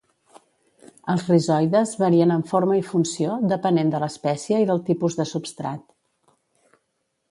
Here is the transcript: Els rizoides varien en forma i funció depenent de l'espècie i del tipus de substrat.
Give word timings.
Els 1.13 1.25
rizoides 1.31 1.91
varien 2.05 2.35
en 2.37 2.43
forma 2.53 2.79
i 2.81 2.83
funció 2.89 3.37
depenent 3.55 3.95
de 3.95 4.03
l'espècie 4.05 4.65
i 4.65 4.69
del 4.73 4.85
tipus 4.93 5.23
de 5.23 5.31
substrat. 5.37 5.89